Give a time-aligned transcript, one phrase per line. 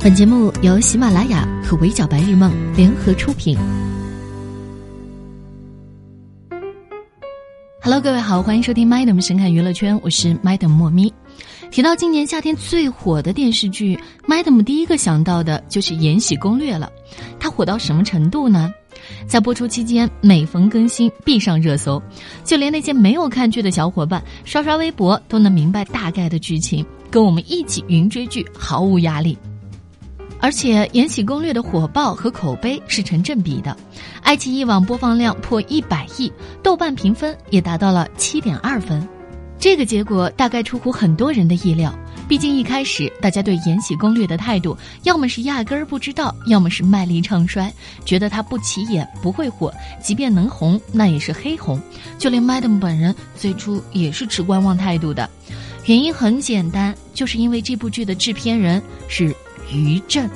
[0.00, 3.58] 本节目由喜马拉雅和围剿白日梦联合出品。
[7.82, 11.12] Hello，各位好，欢迎收听 Madam 神侃娱乐圈，我是 Madam 莫咪。
[11.72, 13.98] 提到今年夏天最火的电视剧
[14.28, 16.88] ，Madam 第一个想到的就是《延禧攻略》了。
[17.40, 18.72] 它火到什么程度呢？
[19.26, 22.00] 在播出期间，每逢更新必上热搜，
[22.44, 29.36] 就连那些没有看剧的小伙伴刷刷微博都能明白大概的剧情，跟我们一起云追剧，毫无压力。
[30.40, 33.76] 而且《延禧攻略》的火爆和口碑是成正比的，
[34.22, 39.06] 爱奇艺网播放量破一百亿，豆瓣评分也达到了七点二分。
[39.58, 41.92] 这个结果大概出乎很多人的意料，
[42.28, 47.72] 毕竟一开始大家对《延禧攻略》的态度，要么是压根儿不知道，要么是卖力唱衰，
[48.04, 51.80] 觉得它不起眼，不会火，即便能红，那也是黑红。
[52.16, 55.28] 就连 Madam 本人最初也是持观望态度的，
[55.86, 59.34] 原因很简单，就是因为这部剧的制片人是。
[59.72, 60.28] 于震，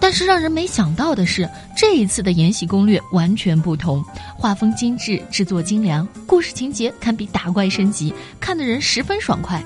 [0.00, 4.04] 但是让人没想到的是，这一次的《延禧攻略》完全不同，
[4.36, 9.62] 画风精致，制作精良，故事情节堪比打怪升级，看的人十分爽快。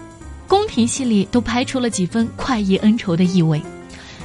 [0.49, 3.63] 宫廷戏里都拍出了几分快意恩仇的意味，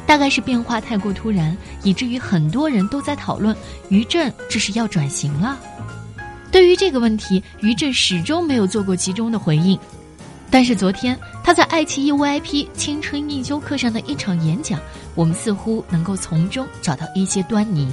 [0.06, 3.56] 大概是变化太过突然，以至于很多人都在讨论
[3.90, 5.58] 于震这是要转型了。
[6.52, 9.78] 对于这个问题，于震始终没有做过集中的回应。
[10.50, 14.80] 但是昨天他在爱奇艺 VIP 青春印修课上的一场演讲，
[15.14, 17.88] 我们似乎能够从中找到一些端倪。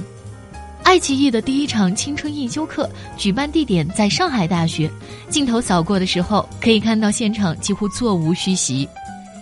[0.83, 4.89] 爱奇艺的第一场青春印修课举办地点在上海大学，
[5.29, 8.87] 镜头扫过的时候可以看到现场几乎座无虚席。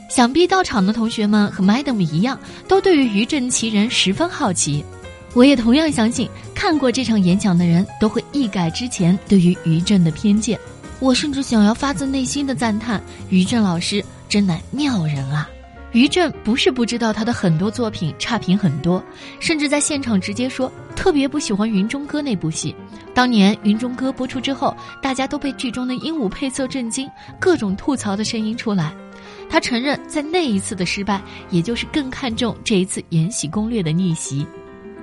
[0.09, 4.84] 想必到场的同学们和 Madam 一样，都对于于震其人十分好奇。
[5.34, 10.58] 我也同样相信，看过这场演讲的人都会一改之前对于于震的偏见。
[10.99, 15.50] 我甚至想要发自内心的赞叹于震老师真乃妙人啊！
[15.91, 19.03] 于震不是不知道他的很多作品差评很多，
[19.39, 22.75] 甚至在现场直接说特别不喜欢《云中歌》那部戏。
[23.13, 27.07] 当年《云中歌》播出之后，大家都被剧中的鹦鹉配色震惊，
[27.39, 28.91] 各种吐槽的声音出来。
[29.47, 34.47] 他承认在那一次的失败，也就是更看重这一次《延禧攻略》的逆袭。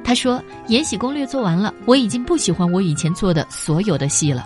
[0.03, 4.45] 他说：“《延禧攻略》做完了，我已经不喜欢我以前做的所有的戏了。”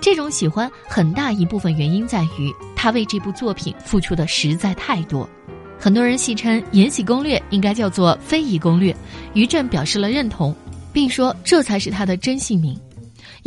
[0.00, 5.28] 这种喜欢很大一部分原因在于他为这部作品付出的实在太多。
[5.78, 8.92] 很多人戏称《延禧攻略》应该叫做《非遗攻略》，
[9.34, 10.54] 于震表示了认同，
[10.92, 12.74] 并说这才是他的真姓名。《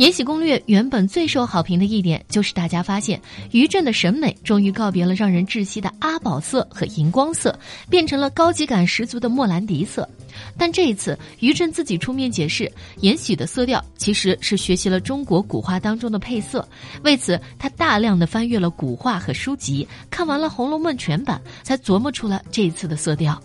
[0.00, 7.54] 延禧攻略》原本最受好评的一点，就是大家发现于震的审美终于告别了让人窒息的阿宝色和荧光色，
[7.90, 10.08] 变成了高级感十足的莫兰迪色。
[10.56, 16.66] 但这一次，于震自己出面解释，延禧的色调其实是学习了中国古画当中的配色。
[17.04, 23.38] 为此，他大量的翻阅了古画和书籍，看完了《红楼梦》全版，才琢磨出了这一次的色调。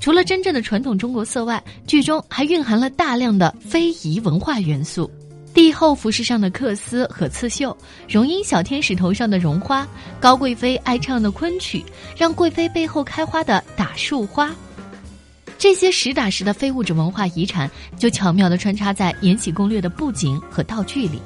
[0.00, 5.10] 除了真正的传统中国色外，剧中还蕴含了大量的非遗文化元素。
[5.52, 7.76] 帝后服饰上的缂丝和刺绣，
[8.08, 9.86] 荣膺小天使头上的绒花，
[10.20, 11.84] 高贵妃爱唱的昆曲，
[12.16, 14.54] 让贵妃背后开花的打树花，
[15.58, 21.20] 这些实打实的非物质文化遗产，就巧妙地穿插在《延禧攻略》的布景和道具里。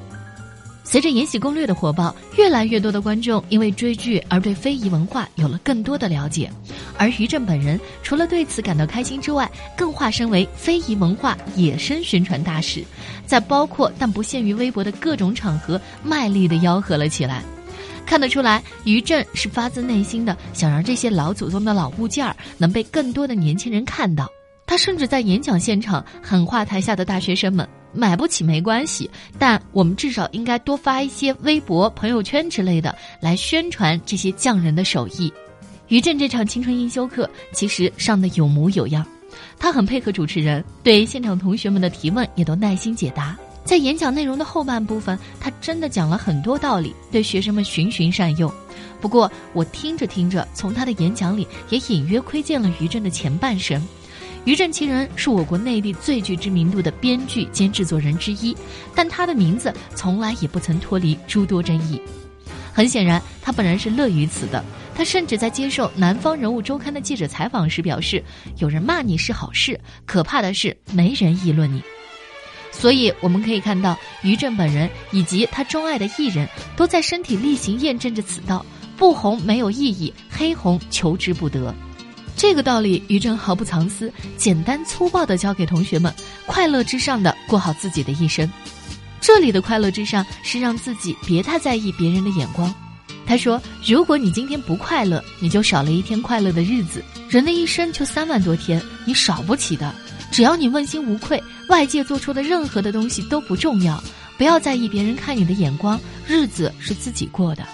[0.87, 6.49] 随着《延禧攻略》的火爆，越来越多的观众因为追剧而对非遗文化有了更多的了解，
[6.95, 12.85] 而于震本人除了对此感到开心之外，更化身为非遗文化野生宣传大使，
[13.25, 17.43] 在包括但不限于微博的各种场合卖力的吆喝了起来。
[18.05, 24.29] 看得出来，于震是发自内心的想让这些老祖宗的老物件儿能被更多的年轻人看到。
[24.67, 27.67] 他甚至在演讲现场喊话台下的大学生们。
[27.95, 35.31] 买不起没关系，但我们至少应该多发一些微博、朋友圈之类的来宣传这些匠人的手艺。
[35.87, 39.05] 于震这场青春英修课其实上的有模有样，
[39.57, 43.37] 他很配合主持人，对现场同学们的提问也都耐心解答。
[43.63, 48.53] 在演讲内容的后半部分，他真的讲了很多道理，对学生们循循善诱。
[49.01, 53.81] 不过我听着听着，从他的演讲里也隐约窥见了于震的前半生。
[54.45, 58.55] 于震其人是我国内地最具知名度的编剧兼制作人之一，
[58.93, 61.99] 但他的名字从来也不曾脱离诸多争议。
[62.71, 64.63] 很显然，他本人是乐于此的。
[64.93, 68.23] 他甚至在接受《南方人物周刊》的记者采访时表示
[68.59, 71.81] ：“有人骂你是好事，可怕的是没人议论你。”
[72.71, 78.65] 所以我们可以看到，于震本人以及他钟爱的艺人，都在身体力行验证着此道：
[78.95, 81.73] 不红没有意义，黑红求之不得。
[82.47, 86.13] 这个道理，于震毫不藏私，简单粗暴地教给同学们：
[86.45, 88.47] 快乐之上的过好自己的一生。
[89.19, 92.71] 这里的快乐之上，是让自己别太在意别人的眼光。
[93.25, 97.03] 他说：“如果你今天不快乐，你就少了一天快乐的日子。
[97.27, 99.91] 人的一生就三万多天，你少不起的。
[100.31, 104.01] 只要你问心无愧，外界做出的任何的东西都不重要，
[104.37, 107.65] 不要在意别人看你的眼光，日子是自己过的。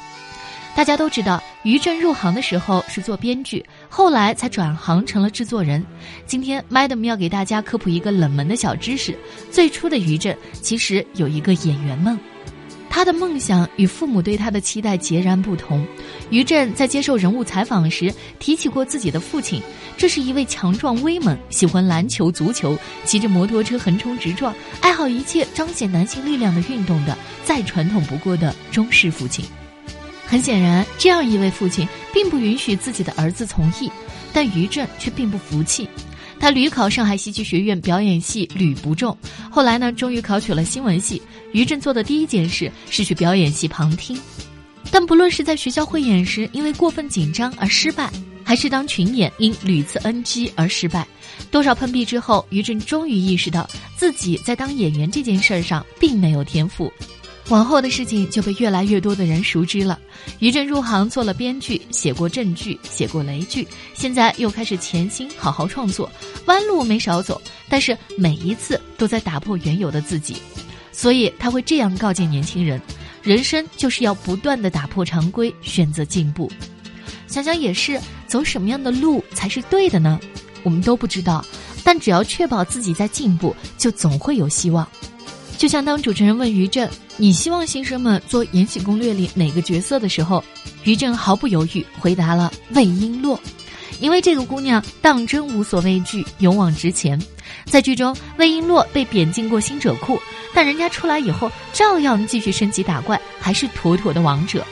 [0.74, 5.86] 大家都知道，于震入行的时候是做编剧，后来才转行成了制作人。
[6.26, 9.14] 今天，Madam 要给大家科普一个冷门的小知识：
[9.52, 12.18] 最初的于震其实有一个演员梦。
[12.90, 15.86] 他的梦想与父母对他的期待截然不同。
[16.30, 19.62] 于震在接受人物采访时提起过自己的父亲，
[19.98, 29.44] 这是一位强壮威猛、喜欢篮球、足球、骑着摩托车横冲直撞、爱好一切彰显男性力量的运动的再传统不过的中式父亲。
[30.26, 33.92] 很显然，这样一位父亲并不允许自己的儿子从艺，
[34.34, 35.88] 但于震却并不服气。
[36.40, 39.16] 他屡考上海戏剧学院表演系屡不中，
[39.50, 41.22] 后来呢，终于考取了新闻系。
[41.52, 44.20] 于震做的第一件事是去表演系旁听，
[44.90, 48.10] 但不论是在学校汇演时因为过分紧张而失败，
[48.44, 51.08] 还是当群演因屡次 NG 而失败，
[51.52, 56.92] 多少碰壁之后，于震终于意识到自己在当演员这件事上并没有天赋。
[57.52, 60.00] 往后的事情就被越来越多的人熟知了。
[60.40, 66.10] 于震入行做了编剧，写过正剧，写过雷剧，现在又开始潜心好好创作，
[66.46, 70.38] 弯路没少走，但是每一次都在打破原有的自己。
[70.94, 72.82] 所以他会这样告诫年轻人：
[73.22, 76.50] 人生就是要不断的打破常规，选择进步。
[77.28, 80.18] 想想也是，走什么样的路才是对的呢？
[80.64, 81.44] 我们都不知道，
[81.84, 84.88] 但只要确保自己在进步，就总会有希望。
[85.62, 90.44] 就像当主持人问于震：“你希望新生们做《延禧攻略》里哪个角色的时候，
[90.86, 93.38] 于震毫不犹豫回答了魏璎珞，
[94.00, 97.22] 因为这个姑娘当真无所畏惧，勇往直前。
[97.66, 100.20] 在剧中，魏璎珞被贬进过星者库，
[100.52, 104.66] 但人家出来以后照样继续升级打怪，还是妥妥的王者。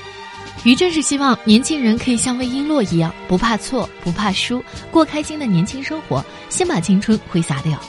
[0.63, 7.79] 于震是希望年轻人可以像魏璎珞一样，不怕错，不怕输，过开心的年轻生活，先把青春挥洒掉。”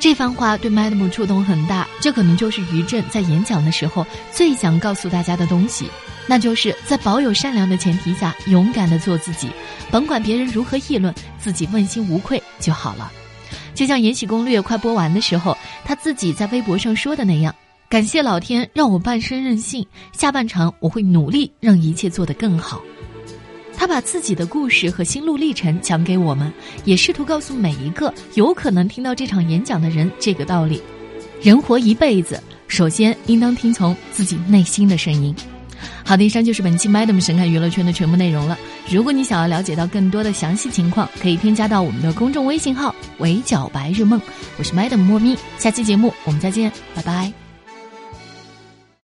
[0.00, 5.90] 这番话对 Madam 触动很大，这可能就是于震在演讲的时候最想告诉大家的东西，
[6.26, 9.50] 那就是在保有善良的前提下，勇敢的做自己，
[9.90, 13.10] 甭管别人如何议论，自己问心无愧就好了。
[13.74, 17.54] 就像《延禧攻略》快播完的时候，他自己在微博上说的那样
[17.88, 22.80] ：“感谢老天让我半生任性，下半场我会努力让一切做得更好。”
[23.78, 26.52] 他把自己的故事和心路历程讲给我们，
[26.84, 30.82] 也试图告诉每一个有可能听到这场演讲的人这个道理：
[31.40, 35.32] 人活一辈子，首先应当听从自己内心的声音。
[36.04, 38.58] 好的，以上就是本期 Madam 神看娱乐圈的全部内容了。
[38.90, 44.20] 如果你想要了解到更多的详细情况，可以添加到我们的公众微信号“围剿白日梦”，
[44.58, 45.36] 我是 Madam 莫咪。
[45.56, 47.47] 下期节目我们再见，拜拜。